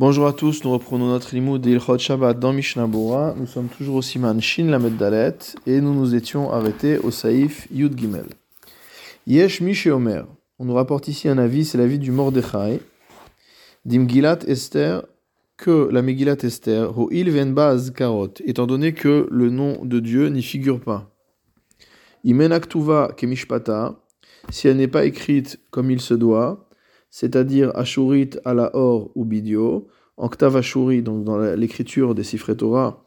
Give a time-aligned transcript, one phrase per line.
[0.00, 2.86] Bonjour à tous, nous reprenons notre limoud d'Ilchot Shabbat dans Mishnah.
[2.86, 5.36] Nous sommes toujours au Siman Shin Lamed Dalet
[5.66, 8.26] et nous nous étions arrêtés au Saïf Yud Gimel.
[9.26, 10.24] Yesh Mish Omer.
[10.60, 12.80] On nous rapporte ici un avis, c'est l'avis du Mordechai.
[13.84, 15.04] D'Imgilat Esther,
[15.56, 20.44] que la Megillat Esther, Ho'il Venbaz Karot, étant donné que le nom de Dieu n'y
[20.44, 21.10] figure pas.
[22.22, 23.96] Imen Aktuva Kemishpata,
[24.50, 26.67] si elle n'est pas écrite comme il se doit,
[27.10, 32.52] c'est-à-dire Ashurit à la Or ou Bidio, en Ktav Ashuri, donc dans l'écriture des Sifre
[32.54, 33.04] Torah,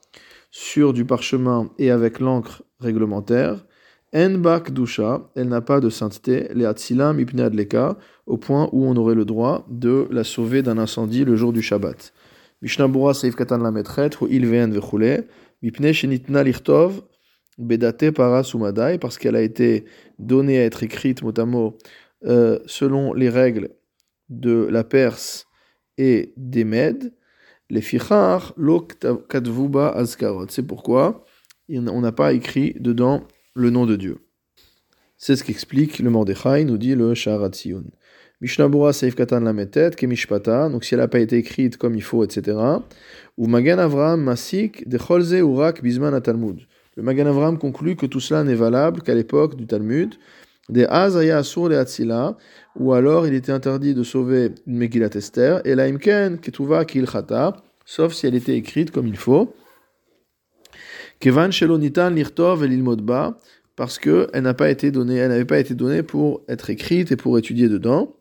[0.49, 3.65] sur du parchemin et avec l'encre réglementaire,
[4.13, 8.85] En Bak Dusha, elle n'a pas de sainteté, les Atzilam Ipne Adleka, au point où
[8.85, 12.13] on aurait le droit de la sauver d'un incendie le jour du Shabbat.
[12.61, 15.27] Mishnabura Seif Katan la Metret, Il Ve'en Vechule,
[15.61, 17.01] Mipne Shenitna Lichtov,
[17.57, 19.85] Bedate Para Sumadai, parce qu'elle a été
[20.19, 21.77] donnée à être écrite mot à mot
[22.25, 23.69] euh, selon les règles
[24.31, 25.45] de la Perse
[25.97, 27.13] et des Mèdes,
[27.69, 28.81] les fichar lo
[29.29, 30.47] katvuba azkarot.
[30.49, 31.23] C'est pourquoi
[31.69, 34.17] on n'a pas écrit dedans le nom de Dieu.
[35.17, 37.83] C'est ce qu'explique le Mordechai, nous dit le Sharatzion.
[38.41, 42.01] Mishnabura Seif Katan la Metet, Kemishpata, donc si elle n'a pas été écrite comme il
[42.01, 42.57] faut, etc.
[43.37, 46.59] Ou Magan Avram Masik de Cholze Urak Bisman Talmud.
[46.97, 50.15] Le Magan Avram conclut que tout cela n'est valable qu'à l'époque du Talmud,
[50.71, 52.37] des Azaya Asur le Atzila,
[52.75, 57.57] ou alors il était interdit de sauver une Megillat Esther, et la Imken Ketuva Kilchata,
[57.85, 59.53] sauf si elle était écrite comme il faut.
[61.19, 63.37] Kevan Shelonitan Lirtov et Lilmodba,
[63.75, 67.15] parce qu'elle n'a pas été donnée, elle n'avait pas été donnée pour être écrite et
[67.15, 68.15] pour étudier dedans.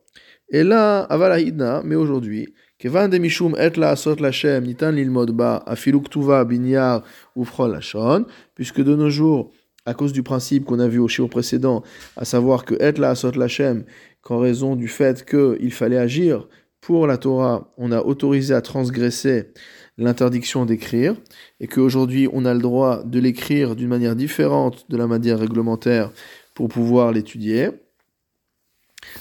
[0.51, 7.05] Et là, Avalahidna, mais aujourd'hui, Mishum et la Asot Lachem Nitan Lilmodba, Afiluktuva Binyar
[7.37, 9.53] Ufrol Lachon, puisque de nos jours,
[9.87, 11.83] à cause du principe qu'on a vu au shiur précédent,
[12.17, 13.85] à savoir que Et la Asot Lachem,
[14.23, 16.49] qu'en raison du fait qu'il fallait agir
[16.81, 19.53] pour la Torah, on a autorisé à transgresser
[19.99, 21.15] l'interdiction d'écrire,
[21.61, 26.11] et qu'aujourd'hui on a le droit de l'écrire d'une manière différente de la manière réglementaire
[26.55, 27.71] pour pouvoir l'étudier.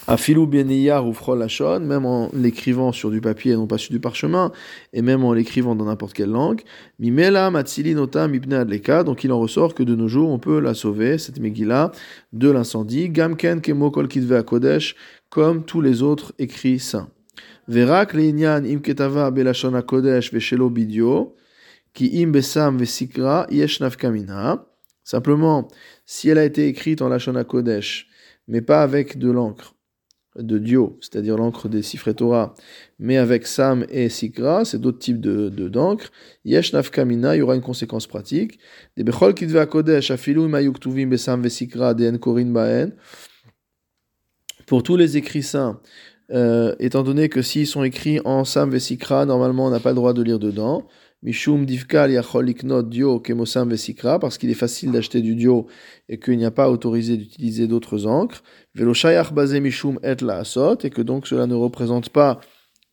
[0.08, 3.92] À filou beniyar ou frolachon, même en l'écrivant sur du papier et non pas sur
[3.92, 4.52] du parchemin,
[4.94, 6.62] et même en l'écrivant dans n'importe quelle langue,
[7.00, 10.60] mimela matsili nota mipne adleka, donc il en ressort que de nos jours on peut
[10.60, 11.92] la sauver, cette Megillah,
[12.34, 14.08] de l'incendie, gamken kemo kol
[14.46, 14.96] kodesh,
[15.30, 17.10] comme tous les autres écrits saints.
[17.68, 21.36] Verak leinyan im ketava belashon kodesh veshelo bidio,
[21.94, 24.66] ki im besam vesikra yesh nafkamina.
[25.04, 25.68] Simplement,
[26.06, 28.08] si elle a été écrite en lashon kodesh,
[28.48, 29.76] mais pas avec de l'encre
[30.42, 32.56] de Dio, c'est-à-dire l'encre des Sifre Torah,
[32.98, 36.12] mais avec Sam et Sikra, c'est d'autres types de, d'encre.
[36.46, 38.60] Yesh Nafkamina, il y aura une conséquence pratique.
[38.98, 39.34] Des Bechol
[39.70, 40.48] Kodesh, Afilu
[41.08, 42.92] Besam Vesikra, Korin Baen.
[44.66, 45.80] Pour tous les écrits saints,
[46.32, 49.96] euh, étant donné que s'ils sont écrits en Sam Vesikra, normalement on n'a pas le
[49.96, 50.88] droit de lire dedans.
[51.22, 52.54] Mishum divkal yachol
[52.90, 55.68] dio kemosam vesikra, parce qu'il est facile d'acheter du dio
[56.08, 58.42] et qu'il n'y a pas autorisé d'utiliser d'autres encres.
[58.74, 62.40] Velo shayach basé mishum et la asot, et que donc cela ne représente pas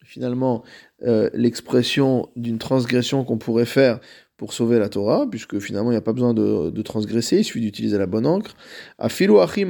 [0.04, 0.65] finalement
[1.03, 4.00] euh, l'expression d'une transgression qu'on pourrait faire
[4.36, 7.60] pour sauver la Torah, puisque finalement il n'y a pas besoin de, transgresser, il suffit
[7.60, 8.56] d'utiliser la bonne encre.
[8.98, 9.66] Afilu achim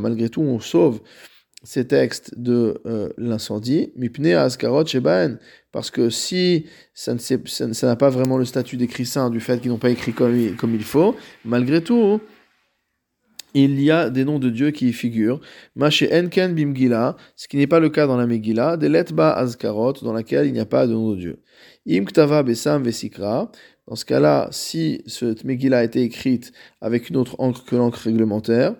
[0.00, 1.00] malgré tout on sauve
[1.64, 3.92] ces textes de euh, l'incendie,
[5.72, 7.16] parce que si ça
[7.82, 10.74] n'a pas vraiment le statut d'écrit saint du fait qu'ils n'ont pas écrit comme, comme,
[10.74, 12.20] il faut, malgré tout,
[13.54, 15.40] il y a des noms de Dieu qui y figurent.
[15.76, 20.12] Enken bimgila, ce qui n'est pas le cas dans la Megillah, de letba azkarot, dans
[20.12, 21.42] laquelle il n'y a pas de nom de Dieu.
[21.88, 23.50] Im ktava besam vesikra,
[23.88, 26.52] dans ce cas-là, si cette Megillah a été écrite
[26.82, 28.74] avec une autre encre que l'encre réglementaire,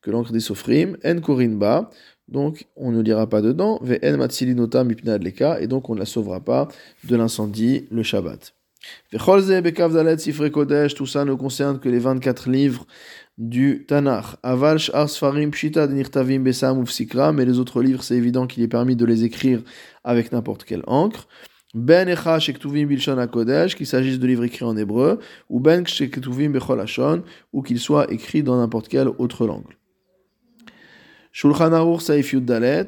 [0.00, 1.90] que l'encre des Sofrim, en korinba,
[2.28, 6.68] donc on ne lira pas dedans, et donc on ne la sauvera pas
[7.04, 8.54] de l'incendie le Shabbat.
[9.10, 9.18] Tout
[11.06, 12.86] ça ne concerne que les 24 livres
[13.38, 14.36] du Tanakh.
[14.42, 14.78] Aval
[15.50, 16.84] Pshita Besam
[17.34, 19.62] mais les autres livres, c'est évident qu'il est permis de les écrire
[20.04, 21.26] avec n'importe quelle encre.
[21.74, 25.18] Ben Echa Shektuvim Bilshon Kodesh, qu'il s'agisse de livres écrits en hébreu,
[25.50, 26.84] ou Ben Shektuvim Bechol
[27.52, 29.74] ou qu'ils soient écrits dans n'importe quelle autre langue.
[31.34, 32.86] Shulchan Aruch Saif Dalet,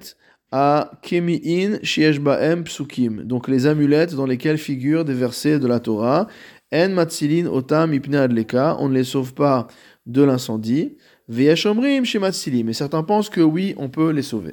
[0.52, 5.81] à Kemi'in Shiesh Ba'em Psukim, donc les amulettes dans lesquelles figurent des versets de la
[5.81, 6.28] Torah.
[6.72, 9.66] En Matzilin Otam Ipne Adleka, on ne les sauve pas
[10.06, 10.96] de l'incendie.
[11.28, 14.52] Ve'eshomrim Shematzilin, mais certains pensent que oui, on peut les sauver.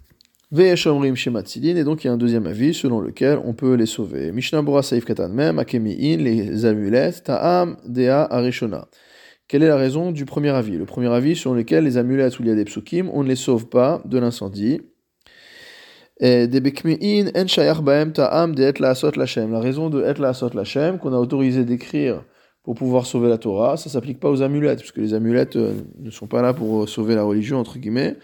[0.52, 3.86] Ve'eshomrim Shematzilin, et donc il y a un deuxième avis selon lequel on peut les
[3.86, 4.32] sauver.
[4.32, 8.88] Mishnah Bora Saif Katan Mem, Akemi'in, les amulettes, Ta'am Dea Arishona.
[9.54, 10.80] Quelle est la raison du premier avis?
[10.80, 14.02] Le premier avis sur lequel les amulettes a des psukim, on ne les sauve pas
[14.04, 14.82] de l'incendie.
[16.20, 16.72] La raison
[19.92, 22.24] de et la lachem qu'on a autorisé d'écrire
[22.64, 26.10] pour pouvoir sauver la Torah, ça s'applique pas aux amulettes, puisque les amulettes euh, ne
[26.10, 28.18] sont pas là pour sauver la religion, entre guillemets.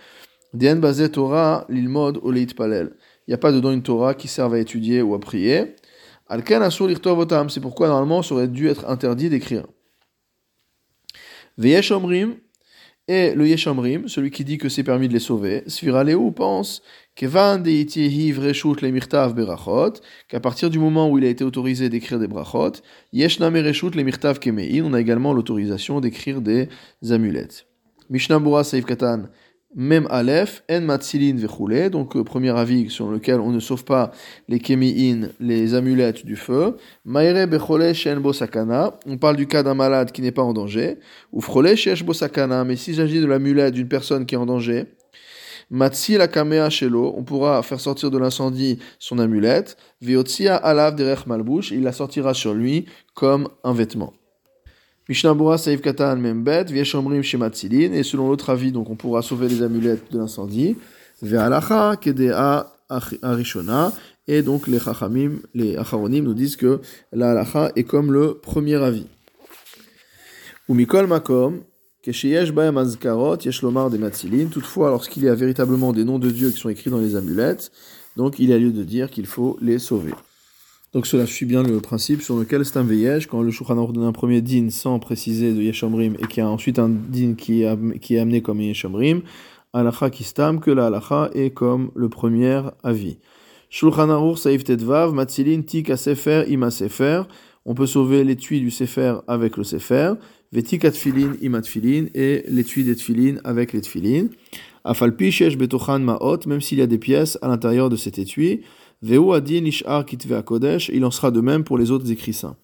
[1.14, 2.48] Torah l'ilmod oleit.
[2.58, 2.90] Il
[3.28, 5.76] n'y a pas dedans une Torah qui serve à étudier ou à prier.
[6.32, 9.66] C'est pourquoi normalement ça aurait dû être interdit d'écrire.
[11.62, 16.82] Et le Yeshamrim, celui qui dit que c'est permis de les sauver, Sviraleu pense
[17.16, 17.28] qu'à
[20.40, 22.74] partir du moment où il a été autorisé d'écrire des brachot,
[23.14, 26.70] on a également l'autorisation d'écrire des
[27.10, 27.66] amulettes.
[28.10, 28.40] Mishnah
[28.88, 29.24] Katan
[29.76, 34.12] même Aleph, En Matzilin Vechule, donc euh, premier avis sur lequel on ne sauve pas
[34.48, 36.78] les Kemi'in, les amulettes du feu.
[37.06, 40.98] Maire Bechole Bosakana, on parle du cas d'un malade qui n'est pas en danger.
[41.32, 41.76] Ou Frole
[42.06, 44.86] Bosakana, mais s'il s'agit de l'amulette d'une personne qui est en danger,
[45.72, 49.78] Matsi la Kamea Shelo, on pourra faire sortir de l'incendie son amulette.
[50.02, 54.14] Veotsia Alav Derech Malbouch, il la sortira sur lui comme un vêtement.
[55.10, 59.64] Mishnah Saif Katan Membet, Vieshomrim Shematzilin, et selon l'autre avis, donc on pourra sauver les
[59.64, 60.76] amulettes de l'incendie.
[61.24, 63.92] Ve'alacha Kedea Arishona,
[64.28, 66.80] et donc les Chachamim, les Acharonim nous disent que
[67.12, 69.08] la halacha est comme le premier avis.
[70.68, 71.62] Ou Mikol Makom,
[72.04, 76.60] Kesheyesh Azkarot, Yeshlomar de Matzilin, toutefois lorsqu'il y a véritablement des noms de Dieu qui
[76.60, 77.72] sont écrits dans les amulettes,
[78.16, 80.14] donc il y a lieu de dire qu'il faut les sauver.
[80.92, 82.88] Donc cela suit bien le principe sur lequel c'est un
[83.30, 86.50] quand le Shulchan donne un premier din sans préciser de Yeshamrim et qu'il y a
[86.50, 89.22] ensuite un din qui est, qui est amené comme Yeshamrim,
[89.72, 93.20] Alacha Kistam, que la Alacha est comme le premier avis.
[93.70, 97.22] Shulchan Aruch Saif Tedvav, Matzilin Tik Sefer Ima Sefer,
[97.66, 100.14] on peut sauver l'étui du Sefer avec le Sefer,
[100.52, 104.30] Vetik Atfilin Ima Tfilin, et l'étui des Tfilin avec les Tfilin.
[104.84, 108.62] Afalpi Shesh Betochan Maot, même s'il y a des pièces à l'intérieur de cet étui,
[109.02, 109.18] Il
[111.06, 112.58] en sera de même pour les autres écrits saints.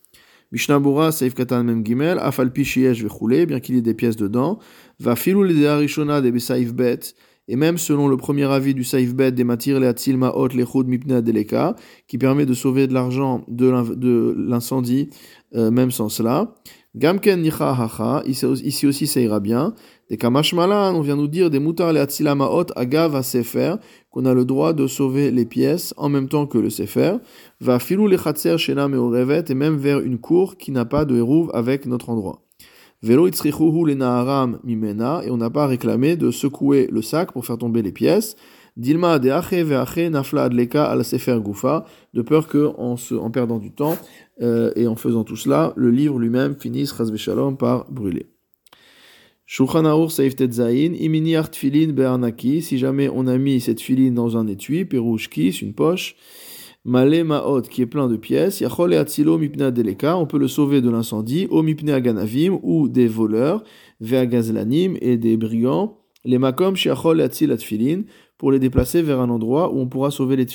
[0.52, 4.16] Mishnah Bura, Saif Katan Mem Gimel, Afal Pishiesh Vechule, bien qu'il y ait des pièces
[4.16, 4.60] dedans,
[5.00, 7.00] va filou les Arishona de Besaif Bet,
[7.48, 10.88] et même selon le premier avis du Saif Bet des Matir le Atzil Maot Lechud
[10.88, 11.76] Deleka,
[12.08, 15.10] qui permet de sauver de l'argent de l'incendie,
[15.56, 16.56] euh, même sans cela.
[16.98, 19.74] Gamken Nicha ici aussi ça ira bien.
[20.10, 23.76] Des Kamashmalan, on vient nous dire des Mutar le Atzil Maot Agav Sefer,
[24.12, 27.18] qu'on a le droit de sauver les pièces en même temps que le Sefer,
[27.60, 31.18] va filou les chatser shena revet et même vers une cour qui n'a pas de
[31.18, 32.40] hérouve avec notre endroit.
[33.02, 37.46] Velo itzrichuhu le naharam mimena, et on n'a pas réclamé de secouer le sac pour
[37.46, 38.38] faire tomber les pièces.
[38.78, 43.32] Dilma de ache veache nafla adleka al sefer gufa, de peur que, en, se, en
[43.32, 43.98] perdant du temps
[44.42, 48.28] euh, et en faisant tout cela, le livre lui-même finisse, shalom, par brûler.
[49.46, 54.36] Shulchan Aruch Saif Tetzain, Imini Tfilin Be'arnaki, si jamais on a mis cette filine dans
[54.36, 56.16] un étui, Perouchkis, une poche,
[56.84, 60.48] Male Maot, qui est plein de pièces, Yachol et Atzilo Mipna Deleka, on peut le
[60.48, 63.64] sauver de l'incendie, O Mipne Aganavim, ou des voleurs,
[64.02, 68.02] Ve'agazlanim, et des brigands, les Makom Shiachol et Atzil Atfilin,
[68.38, 70.46] pour les déplacer vers un endroit où on pourra sauver les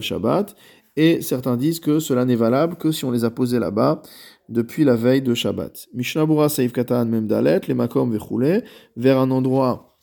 [0.00, 0.54] Shabbat,
[0.96, 4.02] et certains disent que cela n'est valable que si on les a posés là-bas,
[4.48, 5.88] depuis la veille de Shabbat.
[5.94, 8.62] Mishnah Bura Saif Katan Memdalet, les Makom Vechule,
[8.96, 9.96] vers un endroit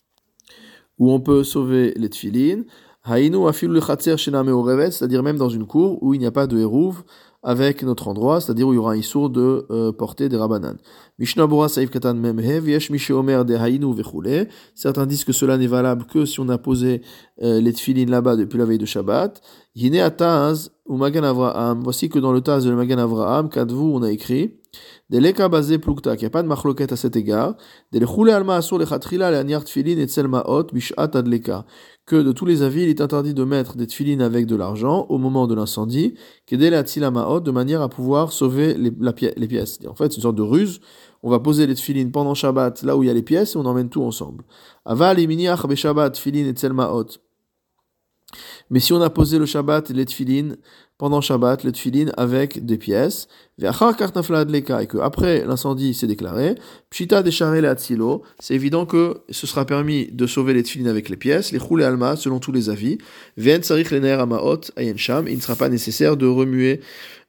[0.98, 2.64] où on peut sauver les tfilin.
[3.06, 4.50] Hainu Afilu Lechatzer Shename
[4.92, 7.04] c'est-à-dire même dans une cour où il n'y a pas de hérouve,
[7.42, 10.76] avec notre endroit, c'est-à-dire où il y aura un issour de euh, porter des rabanan.
[11.20, 14.50] Mishnah Bora Katan Memhev, Yesh Omer de Hainu Vechule.
[14.76, 17.02] Certains disent que cela n'est valable que si on a posé
[17.42, 19.42] euh, les tfilin là-bas depuis la veille de Shabbat.
[19.76, 21.82] Yine Ataz ou Magan Avraham.
[21.82, 24.60] Voici que dans le Taz de Magan Avraham, Kadvu, on a écrit
[25.10, 27.56] Deleka basé plukta, qu'il n'y a pas de machloket à cet égard.
[27.92, 31.66] Delechule alma asur lechatrila leaniar tfilin et tselmaot bishat adleka
[32.10, 35.06] que de tous les avis, il est interdit de mettre des tfilines avec de l'argent
[35.10, 36.16] au moment de l'incendie,
[37.40, 38.90] de manière à pouvoir sauver les,
[39.48, 39.78] pièces.
[39.88, 40.82] En fait, c'est une sorte de ruse.
[41.22, 43.58] On va poser les tfilines pendant Shabbat là où il y a les pièces et
[43.60, 44.44] on emmène tout ensemble.
[44.86, 45.18] Aval
[45.68, 47.20] be Shabbat et.
[48.72, 50.58] Mais si on a posé le Shabbat, les tfilines,
[51.00, 53.28] pendant Shabbat, le tfilin avec des pièces,
[53.58, 56.56] et que après l'incendie s'est déclaré,
[56.90, 57.24] pshita
[58.40, 61.86] c'est évident que ce sera permis de sauver les tfilin avec les pièces, les roulés
[61.86, 62.98] alma, selon tous les avis,
[63.38, 66.82] ven lener amaot ayen sham, il ne sera pas nécessaire de remuer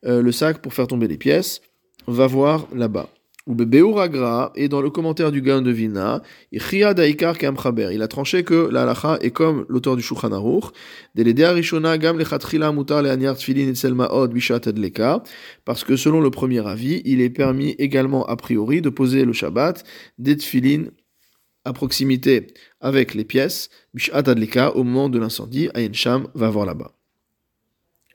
[0.04, 1.62] euh, le sac pour faire tomber les pièces,
[2.08, 3.08] va voir là-bas.
[3.50, 3.56] Ou
[4.54, 9.32] et dans le commentaire du Gaon de Vilna, il a tranché que la halacha est
[9.32, 10.66] comme l'auteur du Shulchan Aruch,
[15.64, 19.32] parce que selon le premier avis, il est permis également a priori de poser le
[19.32, 19.82] Shabbat
[20.18, 20.84] des tfilin
[21.64, 22.46] à proximité
[22.80, 26.92] avec les pièces, Bishat Adleka, au moment de l'incendie, Ayen Sham va voir là-bas.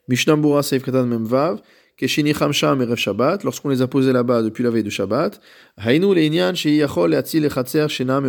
[0.08, 1.62] Mishnambura Seif Katan Memvav,
[2.96, 5.40] Shabbat, lorsqu'on les a posés là-bas depuis la veille de Shabbat,
[5.78, 7.16] Hainu Leinyan Sheyachol
[7.90, 8.26] Shenam.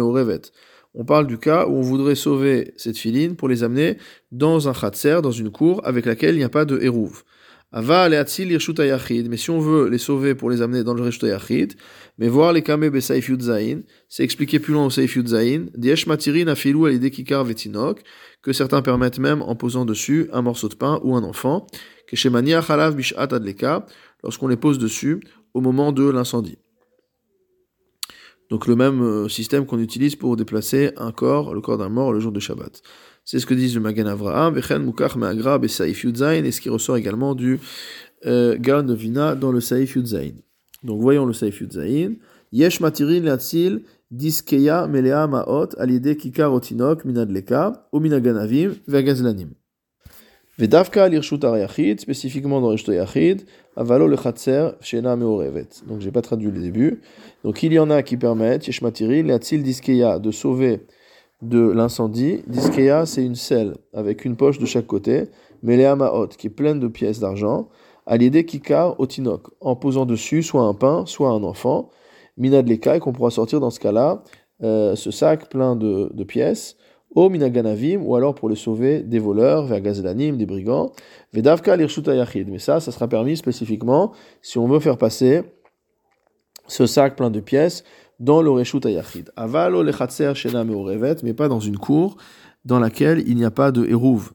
[0.98, 3.98] On parle du cas où on voudrait sauver cette filine pour les amener
[4.32, 7.22] dans un khatser, dans une cour avec laquelle il n'y a pas de hérouv.
[7.72, 8.08] Ava.
[8.08, 11.74] Mais si on veut les sauver pour les amener dans le reshut yachid,
[12.18, 16.46] mais voir les kame besaif yudzain, c'est expliqué plus loin au saif yudzain, diesh matirin
[16.46, 18.02] afilou alide kikar vetinok,
[18.42, 21.66] que certains permettent même en posant dessus un morceau de pain ou un enfant,
[22.06, 23.84] que chez mania chalav bishat adleka,
[24.22, 25.20] lorsqu'on les pose dessus
[25.52, 26.58] au moment de l'incendie.
[28.48, 32.12] Donc le même euh, système qu'on utilise pour déplacer un corps, le corps d'un mort,
[32.12, 32.80] le jour de Shabbat.
[33.28, 36.68] C'est ce que disent le Magan Avraham, Vechen Mukach Me'agra Besaif Yudzain, et ce qui
[36.68, 37.58] ressort également du
[38.24, 40.30] euh, dans le Saif Yudzain.
[40.84, 42.14] Donc voyons le Saif Yudzain.
[42.52, 49.50] Yesh Matirin Leatzil Diskeya Melea Ma'ot Alide Kikar Otinok Minadleka, Ominaganavim, Vegazlanim.
[50.56, 53.42] Vedavka l'irshut yachid, spécifiquement dans l'irshut yachid,
[53.74, 55.68] avalo le chatser shena meorevet.
[55.88, 57.00] Donc j'ai pas traduit le début.
[57.42, 60.86] Donc il y en a qui permettent, yeshmatiri, l'atil diskeya, de sauver
[61.42, 62.42] de l'incendie.
[62.46, 65.24] Diskeya, c'est une selle avec une poche de chaque côté,
[65.62, 67.68] melea maot, qui est pleine de pièces d'argent,
[68.06, 71.90] à l'idée kikar otinok, en posant dessus soit un pain, soit un enfant,
[72.36, 74.22] minad et qu'on pourra sortir dans ce cas-là,
[74.62, 76.76] euh, ce sac plein de, pièces,
[77.14, 80.92] au minaganavim, ou alors pour le sauver des voleurs, vers gazelanim, des brigands,
[81.32, 82.48] vedavka l'irshut yachid.
[82.48, 84.12] Mais ça, ça sera permis spécifiquement
[84.42, 85.42] si on veut faire passer
[86.68, 87.84] ce sac plein de pièces
[88.18, 89.30] dans le reshut yachid.
[89.36, 92.16] Avalo lechatser shena meorevet, mais pas dans une cour
[92.64, 94.32] dans laquelle il n'y a pas de hérouve.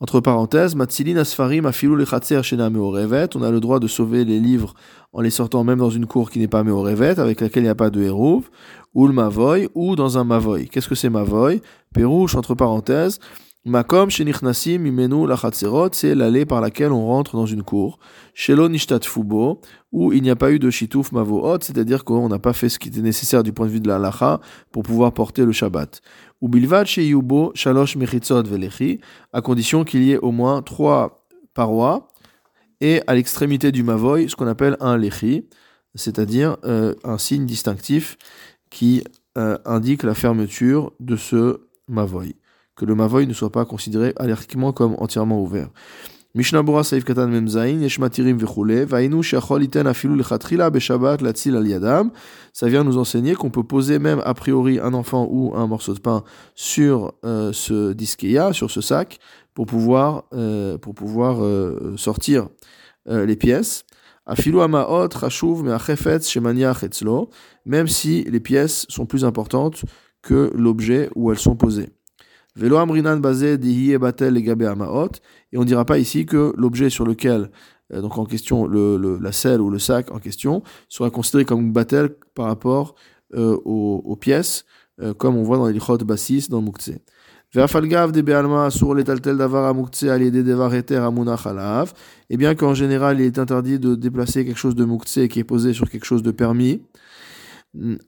[0.00, 4.40] Entre parenthèses, Matzilin Asfarim Afilou Lechatser Shena Meorevet, on a le droit de sauver les
[4.40, 4.74] livres
[5.12, 7.70] en les sortant même dans une cour qui n'est pas Meorevet, avec laquelle il n'y
[7.70, 8.50] a pas de hérouve,
[8.92, 10.68] ou le Mavoy, ou dans un Mavoy.
[10.68, 11.62] Qu'est-ce que c'est Mavoy?
[11.94, 13.20] Pérouche, entre parenthèses,
[13.66, 17.98] Makom Shenichnasim Imenu Lachatzerot, c'est l'allée par laquelle on rentre dans une cour.
[18.34, 22.38] Shelo Nishtat Fubo, où il n'y a pas eu de Shitouf Mavohot, c'est-à-dire qu'on n'a
[22.38, 25.14] pas fait ce qui était nécessaire du point de vue de la lacha pour pouvoir
[25.14, 26.02] porter le Shabbat.
[26.42, 29.00] Ou Bilvad Sheyubo Shalosh Mechitzot Velechi,
[29.32, 32.08] à condition qu'il y ait au moins trois parois,
[32.82, 35.48] et à l'extrémité du Mavoy, ce qu'on appelle un Lechi,
[35.94, 38.18] c'est-à-dire euh, un signe distinctif
[38.68, 39.04] qui
[39.38, 42.34] euh, indique la fermeture de ce Mavoy.
[42.76, 45.70] Que le Mavoy ne soit pas considéré allergiquement comme entièrement ouvert.
[46.36, 51.64] Mishnah Bora Saif Katan Memzain, Yeshmatirim Vechule, Vainu Shachol Iten Afilu Lechatrila Beshabat Latzil Al
[51.64, 52.10] Yadam.
[52.52, 55.94] Ça vient nous enseigner qu'on peut poser même a priori un enfant ou un morceau
[55.94, 56.24] de pain
[56.56, 59.20] sur euh, ce disqueya, sur ce sac,
[59.54, 62.48] pour pouvoir, euh, pour pouvoir euh, sortir
[63.08, 63.84] euh, les pièces.
[64.26, 67.30] Afilu Amaot Rashuv Meachefetz Shemania Chetzlo,
[67.64, 69.84] même si les pièces sont plus importantes
[70.20, 71.90] que l'objet où elles sont posées.
[72.56, 73.58] Velo amrinan basé
[73.98, 75.10] batel amaot.
[75.52, 77.50] Et on ne dira pas ici que l'objet sur lequel,
[77.92, 81.72] euh, donc en question, le, la selle ou le sac en question, sera considéré comme
[81.72, 82.94] batel par rapport
[83.34, 84.64] euh, aux, pièces,
[85.00, 87.02] euh, comme on voit dans les lichot bassis dans le muktzeh.
[87.52, 91.92] de sur l'étaltel davar muktzeh al devar eter amunach alav.
[92.30, 95.44] Et bien qu'en général il est interdit de déplacer quelque chose de muktzeh qui est
[95.44, 96.82] posé sur quelque chose de permis,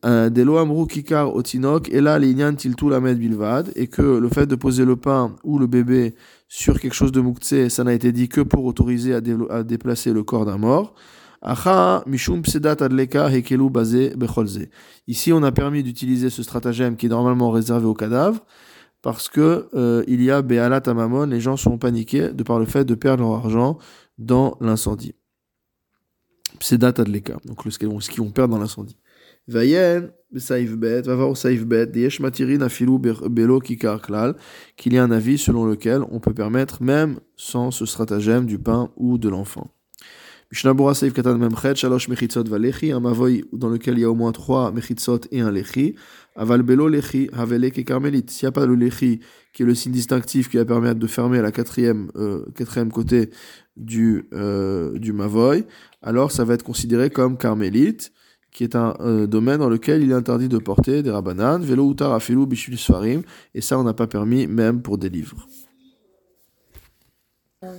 [0.05, 5.35] euh, Delo kikar otinok, et là bilvad, et que le fait de poser le pain
[5.43, 6.15] ou le bébé
[6.49, 9.21] sur quelque chose de mouktsé, ça n'a été dit que pour autoriser à,
[9.65, 10.95] déplacer le corps d'un mort.
[15.07, 18.45] Ici, on a permis d'utiliser ce stratagème qui est normalement réservé aux cadavres,
[19.03, 22.67] parce que euh, il y a be'alat amamon, les gens sont paniqués de par le
[22.67, 23.79] fait de perdre leur argent
[24.19, 25.15] dans l'incendie.
[26.61, 27.89] Psedat adleka, donc ce qu'ils
[28.23, 28.97] vont perdre dans l'incendie.
[29.49, 30.11] Vayen,
[30.77, 34.35] bet, va voir au saif bet, yesh matirin afilu belo kikar klal,
[34.77, 38.59] qu'il y a un avis selon lequel on peut permettre, même sans ce stratagème du
[38.59, 39.71] pain ou de l'enfant.
[40.53, 44.15] Mishnabura saif katan memchet, shalosh mechitzot valechi, un mavoy dans lequel il y a au
[44.15, 45.95] moins trois mechitzot et un lechi,
[46.35, 48.31] aval belo lechi, havele ke carmélite.
[48.31, 49.21] S'il n'y a pas le lechi,
[49.53, 53.31] qui est le signe distinctif qui va permettre de fermer la quatrième, euh, quatrième côté
[53.77, 55.65] du, euh, du mavoy,
[56.03, 58.13] alors ça va être considéré comme carmélite
[58.57, 61.93] qui est un euh, domaine dans lequel il est interdit de porter des rabananes, vélo
[61.93, 62.79] utar afilu bishul
[63.55, 65.47] et ça on n'a pas permis même pour des livres.